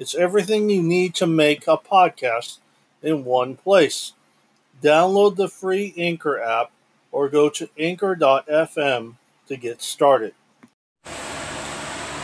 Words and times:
It's 0.00 0.14
everything 0.14 0.70
you 0.70 0.82
need 0.82 1.14
to 1.16 1.26
make 1.26 1.66
a 1.66 1.76
podcast 1.76 2.56
in 3.02 3.26
one 3.26 3.54
place. 3.54 4.14
Download 4.82 5.36
the 5.36 5.46
free 5.46 5.92
Anchor 5.94 6.40
app 6.40 6.70
or 7.12 7.28
go 7.28 7.50
to 7.50 7.68
anchor.fm 7.78 9.16
to 9.46 9.56
get 9.58 9.82
started. 9.82 10.32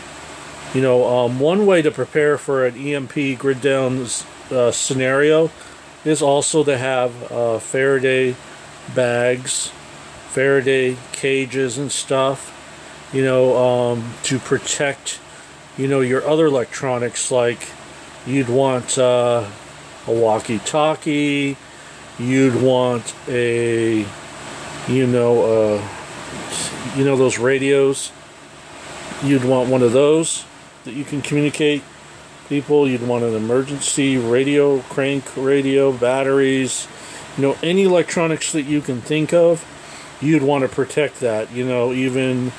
You 0.73 0.81
know, 0.81 1.05
um, 1.05 1.39
one 1.39 1.65
way 1.65 1.81
to 1.81 1.91
prepare 1.91 2.37
for 2.37 2.65
an 2.65 2.75
EMP 2.75 3.37
grid 3.37 3.61
down 3.61 4.07
uh, 4.51 4.71
scenario 4.71 5.51
is 6.03 6.21
also 6.21 6.63
to 6.63 6.77
have 6.77 7.31
uh, 7.31 7.59
Faraday 7.59 8.35
bags, 8.95 9.67
Faraday 10.29 10.97
cages, 11.11 11.77
and 11.77 11.91
stuff. 11.91 12.49
You 13.13 13.23
know, 13.23 13.55
um, 13.55 14.13
to 14.23 14.39
protect, 14.39 15.19
you 15.77 15.87
know, 15.87 16.01
your 16.01 16.25
other 16.27 16.47
electronics 16.47 17.31
like 17.31 17.69
you'd 18.25 18.49
want. 18.49 18.97
Uh, 18.97 19.47
a 20.07 20.11
walkie-talkie. 20.11 21.57
You'd 22.19 22.61
want 22.61 23.15
a, 23.27 24.05
you 24.87 25.07
know, 25.07 25.77
uh, 25.77 25.87
you 26.95 27.03
know 27.05 27.17
those 27.17 27.39
radios. 27.39 28.11
You'd 29.23 29.45
want 29.45 29.69
one 29.69 29.81
of 29.81 29.93
those 29.93 30.45
that 30.83 30.93
you 30.93 31.03
can 31.03 31.21
communicate 31.21 31.81
people. 32.49 32.87
You'd 32.87 33.07
want 33.07 33.23
an 33.23 33.33
emergency 33.33 34.17
radio, 34.17 34.79
crank 34.81 35.23
radio, 35.35 35.91
batteries. 35.91 36.87
You 37.37 37.43
know, 37.43 37.57
any 37.63 37.83
electronics 37.83 38.51
that 38.51 38.63
you 38.63 38.81
can 38.81 39.01
think 39.01 39.33
of, 39.33 39.65
you'd 40.21 40.43
want 40.43 40.63
to 40.63 40.67
protect 40.67 41.19
that. 41.21 41.51
You 41.51 41.65
know, 41.65 41.93
even 41.93 42.51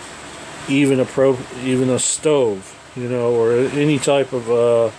even 0.68 0.98
a 0.98 1.04
pro, 1.04 1.38
even 1.62 1.90
a 1.90 1.98
stove. 1.98 2.70
You 2.96 3.08
know, 3.08 3.34
or 3.34 3.52
any 3.52 3.98
type 3.98 4.32
of 4.32 4.50
uh, 4.50 4.90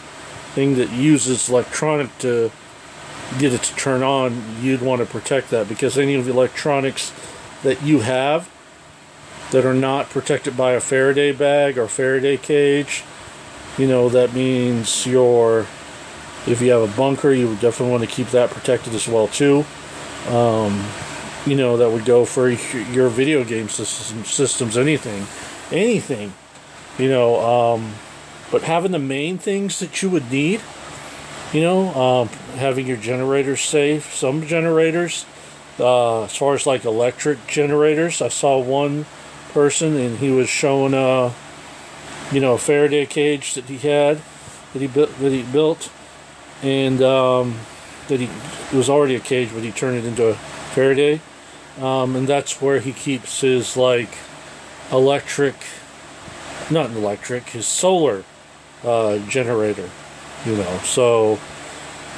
thing 0.55 0.75
that 0.75 0.89
uses 0.91 1.49
electronic 1.49 2.17
to 2.19 2.49
get 3.37 3.53
it 3.53 3.61
to 3.61 3.75
turn 3.75 4.01
on, 4.01 4.41
you'd 4.61 4.81
want 4.81 5.01
to 5.01 5.05
protect 5.05 5.49
that 5.49 5.67
because 5.67 5.97
any 5.97 6.15
of 6.15 6.25
the 6.25 6.31
electronics 6.31 7.13
that 7.63 7.83
you 7.83 7.99
have 7.99 8.49
that 9.51 9.65
are 9.65 9.73
not 9.73 10.09
protected 10.09 10.55
by 10.55 10.71
a 10.71 10.79
Faraday 10.79 11.31
bag 11.31 11.77
or 11.77 11.87
Faraday 11.87 12.37
cage, 12.37 13.03
you 13.77 13.87
know, 13.87 14.09
that 14.09 14.33
means 14.33 15.05
your 15.05 15.67
if 16.47 16.61
you 16.61 16.71
have 16.71 16.81
a 16.81 16.95
bunker, 16.95 17.31
you 17.31 17.49
would 17.49 17.59
definitely 17.59 17.91
want 17.91 18.03
to 18.03 18.09
keep 18.09 18.27
that 18.27 18.49
protected 18.49 18.93
as 18.93 19.07
well 19.07 19.27
too. 19.27 19.65
Um, 20.29 20.85
you 21.45 21.55
know, 21.55 21.77
that 21.77 21.89
would 21.89 22.05
go 22.05 22.25
for 22.25 22.49
your 22.49 23.09
video 23.09 23.43
game 23.43 23.69
systems, 23.69 24.31
systems 24.31 24.77
anything, 24.77 25.25
anything. 25.71 26.33
You 26.97 27.09
know, 27.09 27.39
um, 27.41 27.93
but 28.51 28.63
having 28.63 28.91
the 28.91 28.99
main 28.99 29.37
things 29.37 29.79
that 29.79 30.01
you 30.01 30.09
would 30.09 30.31
need, 30.31 30.61
you 31.53 31.61
know, 31.61 31.93
um, 31.93 32.27
having 32.57 32.87
your 32.87 32.97
generators 32.97 33.61
safe. 33.61 34.13
Some 34.13 34.45
generators, 34.45 35.25
uh, 35.79 36.23
as 36.23 36.35
far 36.35 36.53
as 36.53 36.65
like 36.65 36.85
electric 36.85 37.47
generators, 37.47 38.21
I 38.21 38.29
saw 38.29 38.59
one 38.59 39.05
person 39.53 39.95
and 39.95 40.17
he 40.17 40.31
was 40.31 40.49
showing 40.49 40.93
a, 40.93 41.33
you 42.31 42.39
know, 42.39 42.53
a 42.53 42.57
Faraday 42.57 43.05
cage 43.05 43.53
that 43.53 43.65
he 43.65 43.77
had 43.77 44.21
that 44.75 44.81
he 44.81 44.87
built 44.87 45.17
that 45.19 45.31
he 45.31 45.41
built, 45.41 45.89
and 46.61 47.01
um, 47.01 47.55
that 48.09 48.19
he 48.19 48.25
it 48.25 48.75
was 48.75 48.89
already 48.89 49.15
a 49.15 49.19
cage, 49.21 49.49
but 49.53 49.63
he 49.63 49.71
turned 49.71 49.97
it 49.97 50.05
into 50.05 50.27
a 50.27 50.33
Faraday, 50.73 51.21
um, 51.79 52.15
and 52.17 52.27
that's 52.27 52.61
where 52.61 52.81
he 52.81 52.91
keeps 52.91 53.39
his 53.39 53.77
like 53.77 54.09
electric, 54.91 55.55
not 56.69 56.89
electric, 56.91 57.51
his 57.51 57.65
solar 57.65 58.25
uh, 58.83 59.17
generator. 59.27 59.89
You 60.45 60.57
know, 60.57 60.77
so 60.83 61.39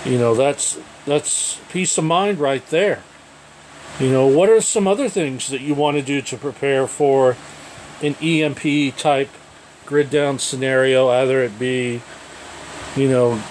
you 0.05 0.17
know 0.17 0.35
that's 0.35 0.77
that's 1.05 1.59
peace 1.69 1.97
of 1.97 2.03
mind 2.03 2.39
right 2.39 2.65
there. 2.67 3.03
You 3.99 4.11
know, 4.11 4.27
what 4.27 4.49
are 4.49 4.61
some 4.61 4.87
other 4.87 5.09
things 5.09 5.47
that 5.47 5.61
you 5.61 5.73
want 5.73 5.97
to 5.97 6.03
do 6.03 6.21
to 6.21 6.37
prepare 6.37 6.85
for 6.85 7.35
an 8.01 8.15
EMP 8.21 8.95
type 8.95 9.29
grid 9.85 10.09
down 10.09 10.37
scenario? 10.37 11.09
Either 11.09 11.41
it 11.41 11.57
be, 11.57 12.01
you 12.95 13.09
know, 13.09 13.41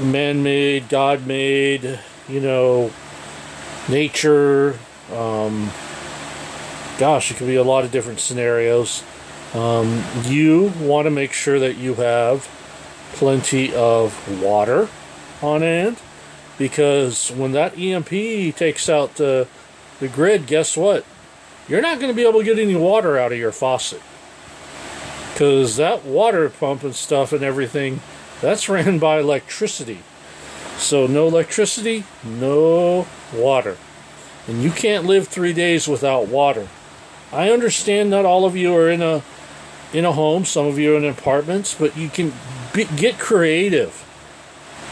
man 0.00 0.42
made, 0.42 0.88
God 0.88 1.26
made, 1.26 1.98
you 2.28 2.40
know, 2.40 2.92
nature. 3.88 4.78
Um, 5.12 5.70
gosh, 6.98 7.30
it 7.30 7.36
could 7.38 7.46
be 7.46 7.56
a 7.56 7.64
lot 7.64 7.84
of 7.84 7.90
different 7.90 8.20
scenarios. 8.20 9.02
Um, 9.54 10.02
you 10.24 10.72
want 10.80 11.06
to 11.06 11.10
make 11.10 11.32
sure 11.32 11.58
that 11.58 11.76
you 11.76 11.94
have 11.94 12.48
plenty 13.14 13.74
of 13.74 14.42
water 14.42 14.88
on 15.42 15.62
hand. 15.62 15.98
because 16.58 17.30
when 17.30 17.52
that 17.52 17.78
EMP 17.78 18.56
takes 18.56 18.88
out 18.88 19.14
the, 19.14 19.46
the 20.00 20.08
grid, 20.08 20.46
guess 20.46 20.76
what? 20.76 21.04
You're 21.68 21.80
not 21.80 22.00
going 22.00 22.10
to 22.10 22.16
be 22.16 22.26
able 22.26 22.40
to 22.40 22.44
get 22.44 22.58
any 22.58 22.74
water 22.74 23.16
out 23.16 23.32
of 23.32 23.38
your 23.38 23.52
faucet. 23.52 24.02
Because 25.32 25.76
that 25.76 26.04
water 26.04 26.50
pump 26.50 26.82
and 26.82 26.94
stuff 26.94 27.32
and 27.32 27.44
everything, 27.44 28.00
that's 28.40 28.68
ran 28.68 28.98
by 28.98 29.20
electricity. 29.20 30.00
So, 30.76 31.06
no 31.06 31.26
electricity, 31.26 32.04
no 32.24 33.06
water. 33.32 33.76
And 34.46 34.62
you 34.62 34.70
can't 34.70 35.04
live 35.04 35.28
three 35.28 35.52
days 35.52 35.86
without 35.88 36.28
water. 36.28 36.68
I 37.32 37.50
understand 37.50 38.10
not 38.10 38.24
all 38.24 38.44
of 38.44 38.56
you 38.56 38.74
are 38.74 38.88
in 38.88 39.02
a 39.02 39.22
in 39.92 40.04
a 40.04 40.12
home, 40.12 40.44
some 40.44 40.66
of 40.66 40.78
you 40.78 40.94
are 40.94 40.98
in 40.98 41.04
apartments, 41.04 41.74
but 41.74 41.96
you 41.96 42.08
can 42.08 42.32
be, 42.74 42.84
get 42.96 43.18
creative. 43.18 44.04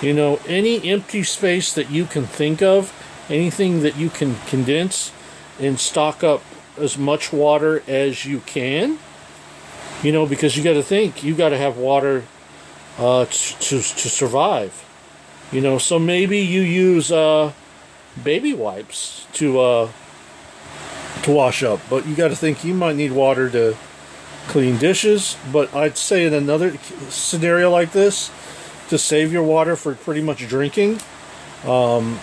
You 0.03 0.13
know, 0.13 0.41
any 0.47 0.91
empty 0.91 1.23
space 1.23 1.73
that 1.75 1.91
you 1.91 2.05
can 2.05 2.25
think 2.25 2.63
of, 2.63 2.93
anything 3.29 3.83
that 3.83 3.97
you 3.97 4.11
can 4.11 4.37
condense 4.47 5.13
and 5.59 5.79
stock 5.79 6.23
up 6.23 6.43
as 6.79 6.99
much 6.99 7.33
water 7.33 7.83
as 7.89 8.25
you 8.25 8.41
can. 8.41 8.99
You 10.03 10.13
know, 10.13 10.27
because 10.27 10.57
you 10.57 10.63
got 10.63 10.75
to 10.75 10.83
think, 10.83 11.25
you 11.25 11.35
got 11.35 11.49
to 11.51 11.57
have 11.57 11.79
water 11.79 12.25
uh, 12.99 13.25
to, 13.25 13.59
to, 13.59 13.77
to 13.81 14.09
survive. 14.09 14.85
You 15.53 15.61
know, 15.61 15.79
so 15.79 15.99
maybe 15.99 16.41
you 16.41 16.61
use 16.61 17.11
uh, 17.11 17.53
baby 18.23 18.53
wipes 18.53 19.27
to 19.35 19.61
uh, 19.61 19.89
to 21.23 21.31
wash 21.31 21.63
up, 21.63 21.81
but 21.89 22.07
you 22.07 22.15
got 22.15 22.29
to 22.29 22.37
think 22.37 22.65
you 22.65 22.75
might 22.75 22.97
need 22.97 23.13
water 23.13 23.49
to 23.51 23.77
clean 24.49 24.79
dishes. 24.79 25.37
But 25.53 25.75
I'd 25.75 25.97
say 25.97 26.27
in 26.27 26.35
another 26.35 26.77
scenario 27.09 27.71
like 27.71 27.93
this, 27.93 28.31
to 28.89 28.99
save 28.99 29.33
your 29.33 29.43
water 29.43 29.77
for 29.77 29.95
pretty 29.95 30.23
much 30.23 30.47
drinking, 30.49 31.01
um, 31.65 32.19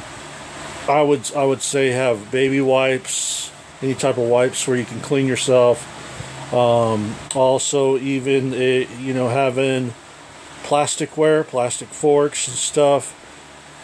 I 0.88 1.02
would 1.02 1.32
I 1.36 1.44
would 1.46 1.62
say 1.62 1.90
have 1.90 2.32
baby 2.32 2.62
wipes, 2.62 3.52
any 3.82 3.96
type 3.96 4.18
of 4.18 4.28
wipes 4.28 4.68
where 4.68 4.78
you 4.78 4.86
can 4.86 5.00
clean 5.02 5.28
yourself. 5.28 5.90
Um, 6.54 7.16
also, 7.36 7.98
even 7.98 8.54
a, 8.54 8.86
you 9.00 9.14
know 9.14 9.28
having 9.28 9.94
plasticware, 10.64 11.46
plastic 11.46 11.90
forks 11.90 12.48
and 12.48 12.56
stuff, 12.56 13.20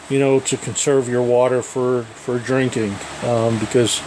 you 0.09 0.19
know, 0.19 0.39
to 0.41 0.57
conserve 0.57 1.09
your 1.09 1.23
water 1.23 1.61
for 1.61 2.03
for 2.03 2.39
drinking, 2.39 2.95
um, 3.23 3.59
because 3.59 4.01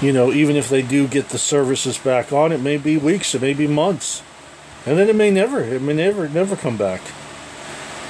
you 0.00 0.12
know 0.12 0.32
even 0.32 0.56
if 0.56 0.68
they 0.68 0.82
do 0.82 1.06
get 1.06 1.30
the 1.30 1.38
services 1.38 1.98
back 1.98 2.32
on, 2.32 2.52
it 2.52 2.60
may 2.60 2.76
be 2.76 2.96
weeks, 2.96 3.34
it 3.34 3.42
may 3.42 3.54
be 3.54 3.66
months, 3.66 4.22
and 4.86 4.98
then 4.98 5.08
it 5.08 5.16
may 5.16 5.30
never, 5.30 5.60
it 5.60 5.82
may 5.82 5.94
never 5.94 6.28
never 6.28 6.56
come 6.56 6.76
back. 6.76 7.00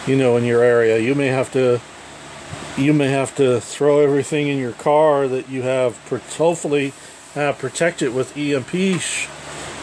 You 0.06 0.17
know, 0.17 0.37
in 0.37 0.44
your 0.44 0.62
area, 0.62 0.99
you 0.99 1.14
may 1.14 1.26
have 1.26 1.52
to 1.52 1.81
you 2.76 2.93
may 2.93 3.08
have 3.08 3.35
to 3.37 3.61
throw 3.61 4.00
everything 4.00 4.49
in 4.49 4.58
your 4.58 4.73
car 4.73 5.26
that 5.29 5.49
you 5.49 5.62
have 5.62 5.96
hopefully 6.37 6.93
have 7.35 7.58
protected 7.58 8.14
with 8.14 8.37
EMP 8.37 9.00
sh- 9.00 9.29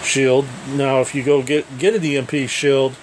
shield. 0.04 0.46
Now, 0.70 1.02
if 1.02 1.14
you 1.14 1.24
go 1.24 1.42
get 1.42 1.78
get 1.78 1.96
an 1.96 2.04
EMP 2.04 2.50
shield, 2.50 2.96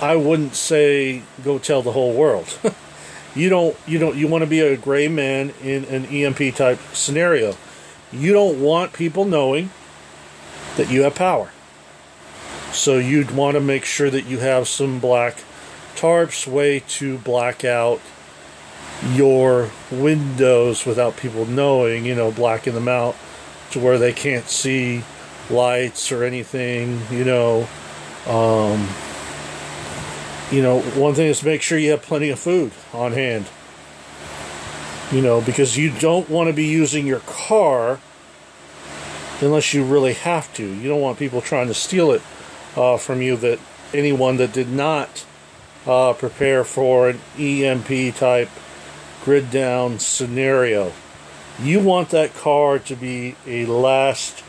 I 0.00 0.16
wouldn't 0.16 0.54
say 0.54 1.22
go 1.44 1.58
tell 1.58 1.82
the 1.82 1.92
whole 1.92 2.12
world. 2.12 2.58
you 3.34 3.48
don't 3.48 3.76
you 3.86 3.98
don't 3.98 4.16
you 4.16 4.28
want 4.28 4.42
to 4.42 4.50
be 4.50 4.60
a 4.60 4.76
gray 4.76 5.08
man 5.08 5.52
in 5.62 5.84
an 5.86 6.06
EMP 6.06 6.54
type 6.54 6.78
scenario. 6.92 7.54
You 8.12 8.32
don't 8.32 8.60
want 8.62 8.92
people 8.92 9.24
knowing 9.24 9.70
that 10.76 10.90
you 10.90 11.02
have 11.02 11.14
power. 11.14 11.50
So 12.72 12.98
you'd 12.98 13.30
want 13.30 13.54
to 13.54 13.60
make 13.60 13.84
sure 13.84 14.10
that 14.10 14.26
you 14.26 14.38
have 14.38 14.68
some 14.68 14.98
black 14.98 15.42
tarps 15.94 16.46
way 16.46 16.80
to 16.88 17.18
black 17.18 17.64
out 17.64 18.00
your 19.12 19.70
windows 19.90 20.86
without 20.86 21.16
people 21.16 21.46
knowing, 21.46 22.04
you 22.04 22.14
know, 22.14 22.30
blacking 22.30 22.74
them 22.74 22.88
out 22.88 23.16
to 23.70 23.80
where 23.80 23.98
they 23.98 24.12
can't 24.12 24.46
see 24.46 25.02
lights 25.50 26.12
or 26.12 26.24
anything, 26.24 27.00
you 27.10 27.24
know. 27.24 27.68
Um, 28.26 28.88
you 30.50 30.62
know, 30.62 30.80
one 30.80 31.14
thing 31.14 31.28
is 31.28 31.40
to 31.40 31.46
make 31.46 31.62
sure 31.62 31.78
you 31.78 31.90
have 31.90 32.02
plenty 32.02 32.30
of 32.30 32.38
food 32.38 32.72
on 32.92 33.12
hand. 33.12 33.46
You 35.12 35.22
know, 35.22 35.40
because 35.40 35.76
you 35.76 35.90
don't 35.90 36.28
want 36.28 36.48
to 36.48 36.52
be 36.52 36.64
using 36.64 37.06
your 37.06 37.20
car 37.20 38.00
unless 39.40 39.72
you 39.72 39.84
really 39.84 40.14
have 40.14 40.52
to. 40.54 40.64
You 40.64 40.88
don't 40.88 41.00
want 41.00 41.18
people 41.18 41.40
trying 41.40 41.68
to 41.68 41.74
steal 41.74 42.10
it 42.10 42.22
uh, 42.76 42.96
from 42.96 43.22
you. 43.22 43.36
That 43.36 43.60
anyone 43.94 44.36
that 44.38 44.52
did 44.52 44.68
not 44.68 45.24
uh, 45.86 46.12
prepare 46.14 46.64
for 46.64 47.08
an 47.08 47.20
EMP 47.38 48.16
type 48.16 48.50
grid 49.24 49.50
down 49.50 50.00
scenario, 50.00 50.92
you 51.60 51.80
want 51.80 52.10
that 52.10 52.34
car 52.34 52.78
to 52.80 52.96
be 52.96 53.36
a 53.46 53.64
last 53.66 54.42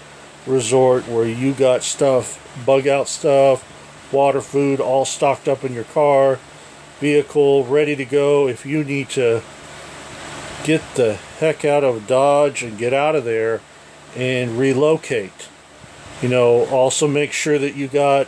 resort 0.47 1.07
where 1.07 1.25
you 1.25 1.53
got 1.53 1.83
stuff, 1.83 2.63
bug 2.65 2.87
out 2.87 3.07
stuff, 3.07 3.63
water, 4.11 4.41
food, 4.41 4.79
all 4.79 5.05
stocked 5.05 5.47
up 5.47 5.63
in 5.63 5.73
your 5.73 5.83
car, 5.83 6.39
vehicle 6.99 7.63
ready 7.65 7.95
to 7.95 8.05
go 8.05 8.47
if 8.47 8.65
you 8.65 8.83
need 8.83 9.09
to 9.09 9.41
get 10.67 10.81
the 10.95 11.13
heck 11.13 11.63
out 11.63 11.85
of 11.85 12.05
Dodge 12.07 12.61
and 12.61 12.77
get 12.77 12.93
out 12.93 13.15
of 13.15 13.23
there 13.23 13.61
and 14.17 14.59
relocate. 14.59 15.47
You 16.21 16.27
know, 16.27 16.65
also 16.65 17.07
make 17.07 17.31
sure 17.31 17.57
that 17.57 17.75
you 17.75 17.87
got 17.87 18.27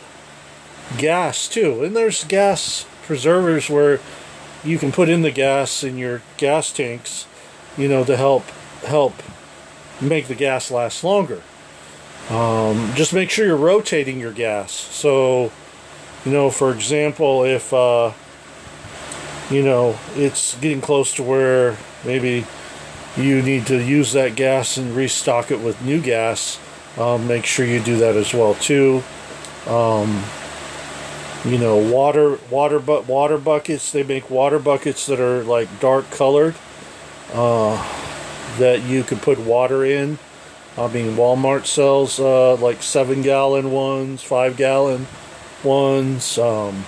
gas 0.96 1.46
too. 1.46 1.84
And 1.84 1.94
there's 1.94 2.24
gas 2.24 2.86
preservers 3.02 3.68
where 3.68 4.00
you 4.64 4.78
can 4.78 4.90
put 4.90 5.10
in 5.10 5.20
the 5.20 5.30
gas 5.30 5.84
in 5.84 5.98
your 5.98 6.22
gas 6.38 6.72
tanks, 6.72 7.26
you 7.76 7.88
know, 7.88 8.04
to 8.04 8.16
help 8.16 8.44
help 8.86 9.22
make 10.00 10.26
the 10.26 10.34
gas 10.34 10.70
last 10.70 11.04
longer. 11.04 11.42
Um, 12.30 12.92
just 12.94 13.12
make 13.12 13.28
sure 13.28 13.44
you're 13.44 13.56
rotating 13.56 14.18
your 14.18 14.32
gas. 14.32 14.72
So 14.72 15.52
you 16.24 16.32
know, 16.32 16.48
for 16.48 16.72
example, 16.72 17.44
if 17.44 17.74
uh, 17.74 18.12
you 19.50 19.62
know 19.62 19.98
it's 20.14 20.58
getting 20.60 20.80
close 20.80 21.12
to 21.16 21.22
where 21.22 21.76
maybe 22.04 22.46
you 23.16 23.42
need 23.42 23.66
to 23.66 23.82
use 23.82 24.12
that 24.12 24.36
gas 24.36 24.76
and 24.76 24.94
restock 24.94 25.50
it 25.50 25.60
with 25.60 25.80
new 25.82 26.00
gas, 26.00 26.58
um, 26.98 27.26
make 27.26 27.44
sure 27.44 27.66
you 27.66 27.80
do 27.80 27.96
that 27.98 28.16
as 28.16 28.32
well 28.32 28.54
too. 28.54 29.02
Um, 29.66 30.22
you 31.44 31.58
know, 31.58 31.76
water 31.76 32.38
water 32.50 32.78
but 32.78 33.06
water 33.06 33.38
buckets. 33.38 33.92
They 33.92 34.02
make 34.02 34.30
water 34.30 34.58
buckets 34.58 35.06
that 35.06 35.20
are 35.20 35.42
like 35.42 35.80
dark 35.80 36.10
colored 36.10 36.54
uh, 37.32 37.76
that 38.58 38.82
you 38.82 39.02
can 39.02 39.18
put 39.18 39.38
water 39.38 39.84
in. 39.84 40.18
I 40.76 40.88
mean, 40.88 41.16
Walmart 41.16 41.66
sells 41.66 42.20
uh, 42.20 42.56
like 42.56 42.82
seven 42.82 43.22
gallon 43.22 43.70
ones, 43.72 44.22
five 44.22 44.56
gallon 44.56 45.06
ones. 45.64 46.38
Um, 46.38 46.84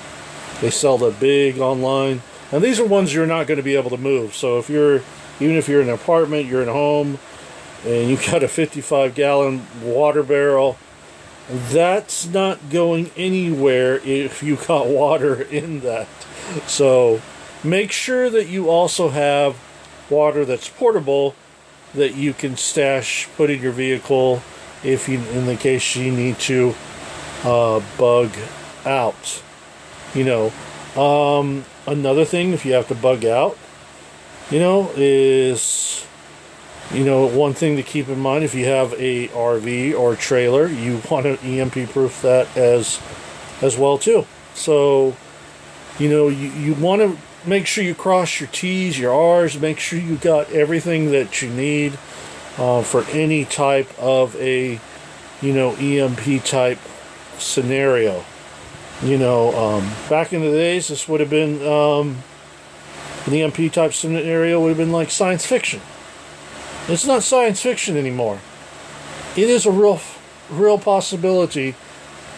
they 0.61 0.71
sell 0.71 0.99
the 0.99 1.11
big 1.11 1.59
online, 1.59 2.23
and 2.53 2.63
these 2.63 2.79
are 2.79 2.87
ones 2.87 3.13
you're 3.15 3.27
not 3.27 3.47
going 3.47 3.57
to 3.57 3.63
be 3.63 3.75
able 3.75 3.91
to 3.91 3.97
move. 3.97 4.35
So 4.35 4.59
if 4.59 4.69
you're, 4.69 5.03
even 5.41 5.57
if 5.57 5.69
you're 5.69 5.81
in 5.81 5.89
an 5.89 5.95
apartment, 5.95 6.47
you're 6.47 6.63
in 6.63 6.69
a 6.69 6.73
home, 6.73 7.19
and 7.85 8.11
you've 8.11 8.25
got 8.31 8.43
a 8.43 8.49
55 8.49 9.15
gallon 9.15 9.67
water 9.83 10.23
barrel, 10.23 10.77
that's 11.49 12.27
not 12.27 12.71
going 12.71 13.11
anywhere 13.17 13.97
if 14.05 14.43
you 14.43 14.57
got 14.57 14.87
water 14.89 15.43
in 15.43 15.81
that. 15.81 16.09
So 16.67 17.21
make 17.65 17.91
sure 17.91 18.31
that 18.31 18.49
you 18.49 18.69
also 18.69 19.09
have 19.09 19.57
water 20.11 20.45
that's 20.45 20.69
portable 20.69 21.35
that 21.95 22.15
you 22.15 22.33
can 22.33 22.57
stash, 22.57 23.29
put 23.37 23.51
in 23.51 23.61
your 23.61 23.73
vehicle 23.73 24.43
if 24.83 25.09
you, 25.09 25.19
in 25.19 25.47
the 25.47 25.57
case 25.57 25.97
you 25.97 26.13
need 26.13 26.39
to 26.39 26.75
uh, 27.45 27.81
bug 27.99 28.31
out. 28.85 29.43
You 30.15 30.25
know, 30.25 31.01
um, 31.01 31.65
another 31.87 32.25
thing, 32.25 32.53
if 32.53 32.65
you 32.65 32.73
have 32.73 32.89
to 32.89 32.95
bug 32.95 33.25
out, 33.25 33.57
you 34.51 34.59
know, 34.59 34.91
is 34.97 36.07
you 36.93 37.05
know 37.05 37.27
one 37.27 37.55
thing 37.55 37.77
to 37.77 37.83
keep 37.83 38.09
in 38.09 38.19
mind 38.19 38.45
if 38.45 38.55
you 38.55 38.67
have 38.67 38.93
a 38.95 39.29
RV 39.29 39.99
or 39.99 40.17
trailer, 40.17 40.67
you 40.67 41.01
want 41.11 41.25
to 41.25 41.39
EMP 41.41 41.91
proof 41.91 42.23
that 42.23 42.57
as 42.57 43.01
as 43.61 43.79
well 43.79 43.99
too. 43.99 44.27
So, 44.55 45.17
you 45.99 46.09
know, 46.11 46.29
you, 46.29 46.49
you 46.51 46.75
want 46.75 47.01
to 47.01 47.17
make 47.49 47.67
sure 47.67 47.83
you 47.83 47.95
cross 47.95 48.41
your 48.41 48.49
T's, 48.49 48.99
your 48.99 49.15
R's, 49.15 49.59
make 49.59 49.79
sure 49.79 49.99
you 49.99 50.17
got 50.17 50.51
everything 50.51 51.11
that 51.13 51.41
you 51.41 51.49
need 51.49 51.99
uh, 52.59 52.83
for 52.83 53.05
any 53.11 53.45
type 53.45 53.89
of 53.99 54.37
a 54.37 54.81
you 55.41 55.53
know 55.53 55.75
EMP 55.75 56.45
type 56.45 56.79
scenario. 57.39 58.25
You 59.03 59.19
know, 59.19 59.55
um, 59.57 59.91
back 60.09 60.33
in 60.33 60.43
the 60.43 60.51
days, 60.51 60.89
this 60.89 61.09
would 61.09 61.21
have 61.21 61.31
been 61.31 61.67
um, 61.67 62.19
an 63.27 63.35
EMP 63.35 63.73
type 63.73 63.93
scenario 63.93 64.61
would 64.61 64.69
have 64.69 64.79
been 64.79 64.93
like 64.93 65.11
science 65.11 65.45
fiction. 65.45 65.81
It's 66.89 67.07
not 67.07 67.23
science 67.23 67.61
fiction 67.61 67.97
anymore. 67.97 68.41
It 69.37 69.49
is 69.49 69.67
a 69.67 69.71
real, 69.71 70.01
real 70.51 70.79
possibility 70.79 71.75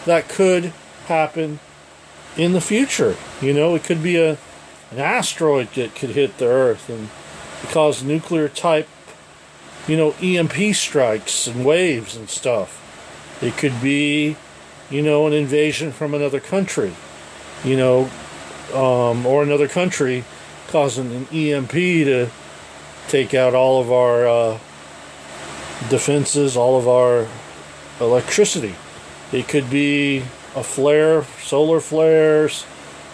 that 0.05 0.27
could 0.27 0.73
happen 1.05 1.59
in 2.37 2.53
the 2.53 2.61
future. 2.61 3.15
You 3.41 3.53
know, 3.53 3.75
it 3.75 3.83
could 3.83 4.01
be 4.01 4.17
a 4.17 4.37
an 4.91 4.99
asteroid 4.99 5.73
that 5.73 5.95
could 5.95 6.11
hit 6.11 6.37
the 6.37 6.45
Earth 6.45 6.89
and 6.89 7.09
cause 7.71 8.03
nuclear 8.03 8.47
type, 8.47 8.87
you 9.87 9.97
know, 9.97 10.11
EMP 10.21 10.75
strikes 10.75 11.47
and 11.47 11.65
waves 11.65 12.15
and 12.15 12.29
stuff. 12.29 12.81
It 13.41 13.57
could 13.57 13.81
be, 13.81 14.37
you 14.89 15.01
know, 15.01 15.27
an 15.27 15.33
invasion 15.33 15.91
from 15.91 16.13
another 16.13 16.39
country, 16.39 16.93
you 17.63 17.75
know, 17.75 18.09
um, 18.73 19.25
or 19.25 19.43
another 19.43 19.67
country 19.67 20.23
causing 20.67 21.11
an 21.13 21.27
EMP 21.31 21.71
to 21.71 22.29
take 23.07 23.33
out 23.33 23.53
all 23.53 23.81
of 23.81 23.91
our 23.91 24.27
uh, 24.27 24.59
defenses, 25.89 26.57
all 26.57 26.77
of 26.77 26.87
our 26.87 27.27
electricity. 27.99 28.75
It 29.31 29.47
could 29.47 29.69
be 29.69 30.19
a 30.55 30.63
flare, 30.63 31.23
solar 31.41 31.79
flares 31.79 32.65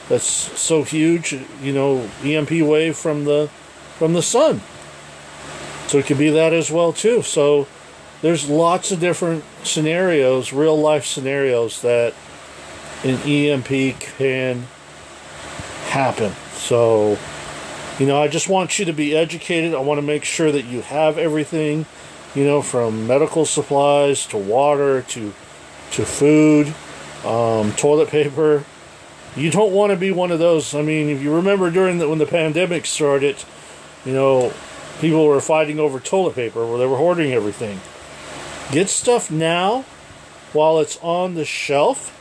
that's 0.10 0.26
so 0.26 0.84
huge, 0.84 1.34
you 1.62 1.74
know, 1.74 2.10
EMP 2.24 2.52
wave 2.52 2.98
from 2.98 3.26
the 3.26 3.50
from 3.98 4.14
the 4.14 4.22
sun. 4.22 4.62
So 5.88 6.00
it 6.00 6.06
could 6.06 6.18
be 6.18 6.30
that 6.30 6.54
as 6.54 6.72
well 6.72 6.94
too. 6.94 7.22
So 7.22 7.68
there's 8.22 8.50
lots 8.50 8.92
of 8.92 9.00
different 9.00 9.44
scenarios, 9.64 10.54
real 10.54 10.80
life 10.80 11.06
scenarios 11.06 11.82
that 11.82 12.14
an 13.04 13.18
EMP 13.28 14.00
can 14.00 14.68
happen. 15.88 16.32
So, 16.54 17.18
you 18.00 18.06
know, 18.06 18.22
I 18.22 18.28
just 18.28 18.48
want 18.48 18.78
you 18.78 18.86
to 18.86 18.94
be 18.94 19.16
educated. 19.16 19.74
I 19.74 19.80
want 19.80 19.98
to 19.98 20.04
make 20.04 20.24
sure 20.24 20.52
that 20.52 20.66
you 20.66 20.82
have 20.82 21.18
everything, 21.18 21.86
you 22.36 22.44
know, 22.44 22.62
from 22.62 23.08
medical 23.08 23.46
supplies 23.46 24.26
to 24.28 24.38
water 24.38 25.02
to 25.02 25.34
to 25.92 26.06
food, 26.06 26.74
um, 27.26 27.74
toilet 27.74 28.10
paper. 28.10 28.64
You 29.36 29.52
don't 29.52 29.74
want 29.74 29.92
to 29.92 29.98
be 29.98 30.12
one 30.12 30.32
of 30.32 30.40
those. 30.40 30.74
I 30.74 30.82
mean, 30.82 31.10
if 31.10 31.22
you 31.22 31.36
remember 31.36 31.70
during 31.70 31.98
the, 31.98 32.08
when 32.08 32.20
the 32.20 32.26
pandemic 32.26 32.86
started, 32.86 33.44
you 34.06 34.14
know, 34.14 34.54
people 35.00 35.26
were 35.26 35.42
fighting 35.42 35.80
over 35.80 36.00
toilet 36.00 36.36
paper 36.36 36.66
where 36.66 36.78
they 36.78 36.86
were 36.86 36.98
hoarding 36.98 37.34
everything. 37.34 37.80
Get 38.72 38.90
stuff 38.90 39.30
now 39.30 39.82
while 40.54 40.80
it's 40.80 40.98
on 41.02 41.34
the 41.34 41.44
shelf 41.44 42.18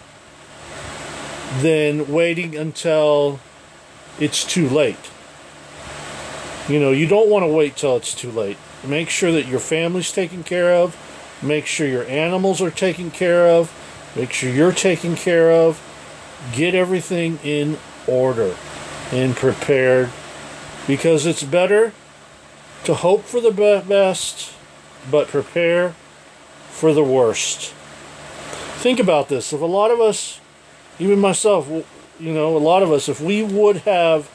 than 1.61 2.13
waiting 2.13 2.57
until 2.57 3.39
it's 4.19 4.45
too 4.45 4.69
late. 4.69 5.11
You 6.69 6.81
know, 6.81 6.91
you 6.91 7.07
don't 7.07 7.29
want 7.29 7.45
to 7.45 7.49
wait 7.49 7.77
till 7.77 7.97
it's 7.97 8.15
too 8.15 8.33
late. 8.33 8.57
Make 8.85 9.11
sure 9.11 9.31
that 9.31 9.47
your 9.47 9.61
family's 9.61 10.11
taken 10.11 10.43
care 10.43 10.75
of. 10.75 10.97
Make 11.41 11.67
sure 11.67 11.87
your 11.87 12.05
animals 12.07 12.61
are 12.61 12.71
taken 12.71 13.13
care 13.13 13.49
of. 13.49 13.73
Make 14.17 14.33
sure 14.33 14.51
you're 14.51 14.73
taken 14.73 15.15
care 15.15 15.53
of. 15.53 15.81
Get 16.53 16.75
everything 16.75 17.39
in 17.45 17.79
order 18.09 18.57
and 19.13 19.37
prepared 19.37 20.11
because 20.87 21.27
it's 21.27 21.45
better 21.45 21.93
to 22.85 22.95
hope 22.95 23.23
for 23.23 23.41
the 23.41 23.53
best 23.53 24.53
but 25.11 25.29
prepare 25.29 25.95
for 26.81 26.95
the 26.95 27.05
worst. 27.05 27.75
Think 28.81 28.99
about 28.99 29.29
this. 29.29 29.53
If 29.53 29.61
a 29.61 29.67
lot 29.67 29.91
of 29.91 30.01
us, 30.01 30.41
even 30.99 31.19
myself, 31.19 31.69
you 32.19 32.33
know, 32.33 32.57
a 32.57 32.59
lot 32.59 32.83
of 32.83 32.91
us, 32.91 33.07
if 33.07 33.21
we 33.21 33.43
would 33.43 33.77
have 33.79 34.31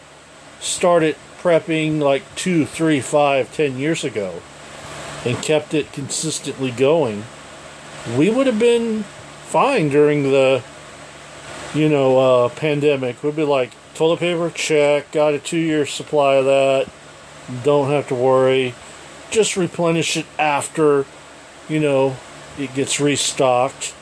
started 0.59 1.15
prepping 1.41 1.99
like 1.99 2.23
two, 2.35 2.67
three, 2.67 3.01
five, 3.01 3.51
ten 3.51 3.79
years 3.79 4.03
ago 4.03 4.43
and 5.25 5.35
kept 5.41 5.73
it 5.73 5.91
consistently 5.91 6.69
going, 6.69 7.23
we 8.15 8.29
would 8.29 8.45
have 8.45 8.59
been 8.59 9.01
fine 9.47 9.89
during 9.89 10.21
the, 10.21 10.63
you 11.73 11.89
know, 11.89 12.19
uh, 12.19 12.49
pandemic. 12.49 13.23
We'd 13.23 13.35
be 13.35 13.43
like, 13.43 13.71
toilet 13.95 14.19
paper, 14.19 14.51
check, 14.51 15.11
got 15.11 15.33
a 15.33 15.39
two 15.39 15.57
year 15.57 15.87
supply 15.87 16.35
of 16.35 16.45
that, 16.45 16.87
don't 17.63 17.89
have 17.89 18.07
to 18.09 18.15
worry. 18.15 18.75
Just 19.31 19.57
replenish 19.57 20.15
it 20.15 20.27
after, 20.37 21.07
you 21.67 21.79
know, 21.79 22.15
it 22.57 22.73
gets 22.73 22.99
restocked 22.99 23.93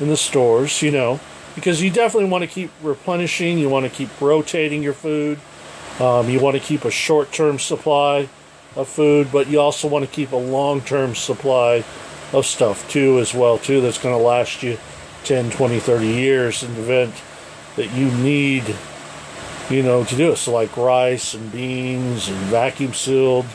in 0.00 0.08
the 0.08 0.16
stores, 0.16 0.82
you 0.82 0.90
know, 0.90 1.20
because 1.54 1.82
you 1.82 1.90
definitely 1.90 2.28
want 2.28 2.42
to 2.42 2.48
keep 2.48 2.70
replenishing, 2.82 3.58
you 3.58 3.68
want 3.68 3.84
to 3.84 3.90
keep 3.90 4.08
rotating 4.20 4.82
your 4.82 4.92
food, 4.92 5.38
um, 6.00 6.28
you 6.28 6.40
want 6.40 6.56
to 6.56 6.62
keep 6.62 6.84
a 6.84 6.90
short 6.90 7.32
term 7.32 7.58
supply 7.58 8.28
of 8.76 8.88
food, 8.88 9.28
but 9.32 9.48
you 9.48 9.60
also 9.60 9.88
want 9.88 10.04
to 10.04 10.10
keep 10.10 10.32
a 10.32 10.36
long 10.36 10.80
term 10.80 11.14
supply 11.14 11.84
of 12.32 12.46
stuff 12.46 12.88
too, 12.90 13.18
as 13.18 13.34
well, 13.34 13.58
too, 13.58 13.80
that's 13.80 13.98
going 13.98 14.16
to 14.16 14.22
last 14.22 14.62
you 14.62 14.78
10, 15.24 15.50
20, 15.50 15.80
30 15.80 16.06
years 16.06 16.62
in 16.62 16.72
the 16.74 16.80
event 16.80 17.14
that 17.76 17.92
you 17.94 18.10
need, 18.18 18.64
you 19.68 19.82
know, 19.82 20.04
to 20.04 20.16
do 20.16 20.32
it. 20.32 20.36
So, 20.36 20.52
like 20.52 20.76
rice 20.76 21.34
and 21.34 21.50
beans 21.50 22.28
and 22.28 22.36
vacuum 22.46 22.94
sealed 22.94 23.46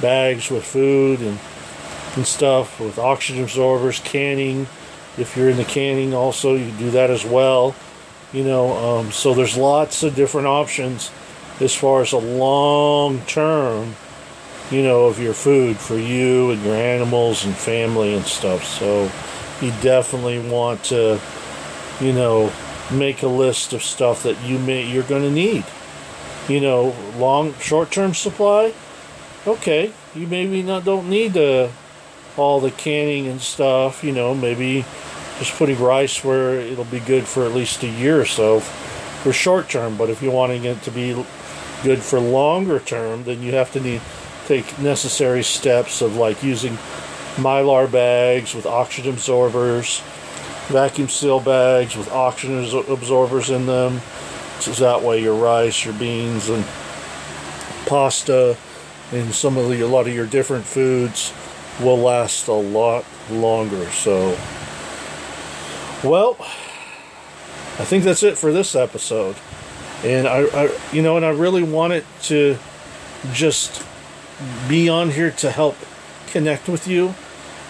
bags 0.00 0.50
with 0.50 0.64
food 0.64 1.20
and 1.20 1.38
and 2.16 2.26
stuff 2.26 2.78
with 2.80 2.98
oxygen 2.98 3.42
absorbers, 3.42 4.00
canning. 4.00 4.66
If 5.18 5.36
you're 5.36 5.50
in 5.50 5.56
the 5.56 5.64
canning, 5.64 6.14
also 6.14 6.54
you 6.54 6.70
do 6.72 6.90
that 6.92 7.10
as 7.10 7.24
well. 7.24 7.74
You 8.32 8.44
know, 8.44 8.72
um, 8.72 9.12
so 9.12 9.34
there's 9.34 9.56
lots 9.56 10.02
of 10.02 10.14
different 10.14 10.46
options 10.46 11.10
as 11.60 11.74
far 11.74 12.00
as 12.00 12.12
a 12.12 12.18
long 12.18 13.20
term, 13.22 13.94
you 14.70 14.82
know, 14.82 15.04
of 15.04 15.20
your 15.20 15.34
food 15.34 15.76
for 15.76 15.96
you 15.96 16.50
and 16.50 16.62
your 16.64 16.74
animals 16.74 17.44
and 17.44 17.54
family 17.54 18.14
and 18.14 18.24
stuff. 18.24 18.64
So 18.64 19.10
you 19.60 19.70
definitely 19.82 20.38
want 20.38 20.84
to, 20.84 21.20
you 22.00 22.12
know, 22.12 22.52
make 22.90 23.22
a 23.22 23.28
list 23.28 23.72
of 23.72 23.82
stuff 23.82 24.22
that 24.24 24.42
you 24.42 24.58
may 24.58 24.86
you're 24.86 25.02
going 25.02 25.22
to 25.22 25.30
need. 25.30 25.64
You 26.48 26.60
know, 26.60 26.96
long 27.16 27.54
short-term 27.54 28.14
supply. 28.14 28.74
Okay, 29.46 29.92
you 30.14 30.26
maybe 30.26 30.62
not 30.62 30.84
don't 30.84 31.08
need 31.08 31.34
to 31.34 31.70
all 32.36 32.60
the 32.60 32.70
canning 32.70 33.26
and 33.26 33.40
stuff, 33.40 34.02
you 34.02 34.12
know, 34.12 34.34
maybe 34.34 34.84
just 35.38 35.54
putting 35.54 35.78
rice 35.80 36.24
where 36.24 36.54
it'll 36.54 36.84
be 36.84 37.00
good 37.00 37.26
for 37.26 37.44
at 37.44 37.52
least 37.52 37.82
a 37.82 37.88
year 37.88 38.20
or 38.20 38.24
so 38.24 38.60
for 38.60 39.32
short 39.32 39.68
term. 39.68 39.96
But 39.96 40.10
if 40.10 40.22
you're 40.22 40.32
wanting 40.32 40.64
it 40.64 40.82
to 40.82 40.90
be 40.90 41.24
good 41.82 42.00
for 42.00 42.20
longer 42.20 42.78
term, 42.78 43.24
then 43.24 43.42
you 43.42 43.52
have 43.52 43.72
to 43.72 43.80
need 43.80 44.00
take 44.46 44.78
necessary 44.78 45.42
steps 45.42 46.02
of 46.02 46.16
like 46.16 46.42
using 46.42 46.74
mylar 47.36 47.90
bags 47.90 48.54
with 48.54 48.66
oxygen 48.66 49.12
absorbers, 49.12 50.00
vacuum 50.66 51.08
seal 51.08 51.40
bags 51.40 51.96
with 51.96 52.10
oxygen 52.10 52.64
absorbers 52.88 53.50
in 53.50 53.66
them. 53.66 54.00
So 54.60 54.72
that 54.72 55.02
way 55.02 55.22
your 55.22 55.34
rice, 55.34 55.84
your 55.84 55.94
beans, 55.94 56.48
and 56.48 56.64
pasta, 57.86 58.56
and 59.12 59.34
some 59.34 59.56
of 59.56 59.68
the 59.68 59.80
a 59.80 59.86
lot 59.86 60.06
of 60.06 60.14
your 60.14 60.26
different 60.26 60.64
foods 60.64 61.32
will 61.80 61.98
last 61.98 62.48
a 62.48 62.52
lot 62.52 63.04
longer. 63.30 63.86
So, 63.90 64.30
well, 66.04 66.36
I 66.40 67.84
think 67.84 68.04
that's 68.04 68.22
it 68.22 68.36
for 68.36 68.52
this 68.52 68.74
episode. 68.74 69.36
And 70.04 70.26
I, 70.26 70.42
I, 70.42 70.78
you 70.92 71.02
know, 71.02 71.16
and 71.16 71.24
I 71.24 71.30
really 71.30 71.62
wanted 71.62 72.04
to 72.22 72.58
just 73.32 73.84
be 74.68 74.88
on 74.88 75.10
here 75.10 75.30
to 75.30 75.50
help 75.50 75.76
connect 76.26 76.68
with 76.68 76.88
you, 76.88 77.14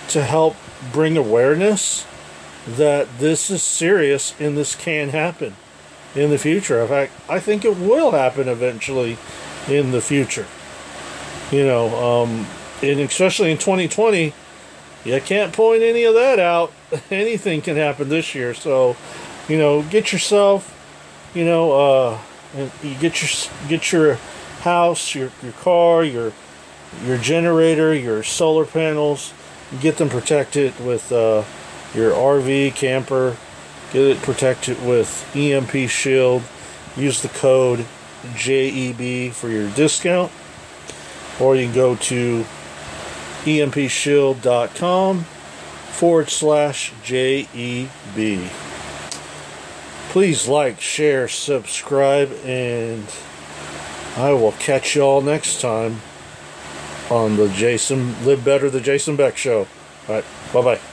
to 0.08 0.22
help 0.22 0.56
bring 0.92 1.16
awareness 1.16 2.06
that 2.66 3.18
this 3.18 3.50
is 3.50 3.62
serious 3.62 4.34
and 4.40 4.56
this 4.56 4.74
can 4.74 5.10
happen 5.10 5.56
in 6.14 6.30
the 6.30 6.38
future. 6.38 6.80
In 6.80 6.88
fact, 6.88 7.12
I 7.28 7.38
think 7.40 7.64
it 7.64 7.76
will 7.76 8.12
happen 8.12 8.48
eventually 8.48 9.18
in 9.68 9.90
the 9.92 10.00
future. 10.00 10.46
You 11.50 11.64
know, 11.66 12.22
um, 12.22 12.46
and 12.82 13.00
especially 13.00 13.50
in 13.52 13.58
2020, 13.58 14.32
you 15.04 15.20
can't 15.20 15.52
point 15.52 15.82
any 15.82 16.04
of 16.04 16.14
that 16.14 16.38
out. 16.38 16.72
Anything 17.10 17.62
can 17.62 17.76
happen 17.76 18.08
this 18.08 18.34
year. 18.34 18.54
So, 18.54 18.96
you 19.48 19.58
know, 19.58 19.82
get 19.82 20.12
yourself, 20.12 20.68
you 21.34 21.44
know, 21.44 21.72
uh, 21.72 22.18
you 22.82 22.94
get 22.96 23.20
your 23.22 23.50
get 23.68 23.92
your 23.92 24.14
house, 24.60 25.14
your 25.14 25.30
your 25.42 25.52
car, 25.52 26.04
your 26.04 26.32
your 27.04 27.18
generator, 27.18 27.94
your 27.94 28.22
solar 28.22 28.66
panels, 28.66 29.32
get 29.80 29.96
them 29.96 30.08
protected 30.08 30.78
with 30.84 31.10
uh, 31.10 31.42
your 31.94 32.12
RV 32.12 32.74
camper. 32.74 33.36
Get 33.92 34.02
it 34.02 34.22
protected 34.22 34.82
with 34.86 35.30
EMP 35.36 35.88
Shield. 35.90 36.42
Use 36.96 37.20
the 37.20 37.28
code 37.28 37.84
JEB 38.34 39.32
for 39.32 39.48
your 39.48 39.68
discount, 39.70 40.32
or 41.40 41.56
you 41.56 41.66
can 41.66 41.74
go 41.74 41.96
to 41.96 42.44
empshield.com 43.44 45.24
forward 45.92 46.28
slash 46.30 46.92
JEB. 47.02 48.48
Please 50.10 50.48
like, 50.48 50.80
share, 50.80 51.28
subscribe, 51.28 52.30
and 52.44 53.06
I 54.16 54.32
will 54.32 54.52
catch 54.52 54.94
you 54.94 55.02
all 55.02 55.22
next 55.22 55.60
time 55.60 56.00
on 57.10 57.36
the 57.36 57.48
Jason 57.48 58.24
Live 58.24 58.44
Better, 58.44 58.68
the 58.68 58.80
Jason 58.80 59.16
Beck 59.16 59.36
Show. 59.36 59.66
All 60.08 60.14
right, 60.14 60.24
bye 60.52 60.62
bye. 60.62 60.91